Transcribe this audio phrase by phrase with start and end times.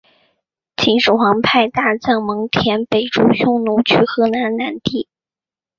[0.77, 5.07] 秦始皇派大将蒙恬北逐匈奴取河南地。